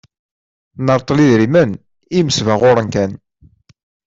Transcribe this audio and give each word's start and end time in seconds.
Nreṭṭel 0.85 1.17
idrimen 1.25 1.71
i 1.77 1.81
yimesbaɣuren 2.15 2.87
kan. 2.93 3.11